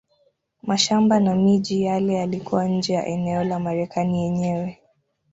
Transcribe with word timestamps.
Mashamba 0.63 1.19
na 1.19 1.35
miji 1.35 1.81
yale 1.83 2.13
yalikuwa 2.13 2.65
nje 2.67 2.93
ya 2.93 3.05
eneo 3.07 3.43
la 3.43 3.59
Marekani 3.59 4.23
yenyewe. 4.23 4.79